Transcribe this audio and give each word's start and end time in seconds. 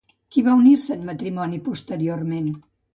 Qui 0.35 0.43
va 0.47 0.55
unir-se 0.61 0.97
en 0.97 1.05
matrimoni 1.11 1.63
posteriorment? 1.71 2.55